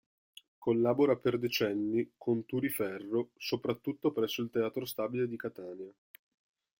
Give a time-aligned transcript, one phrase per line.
[0.57, 5.93] Collabora per decenni con Turi Ferro, soprattutto presso il Teatro Stabile di Catania.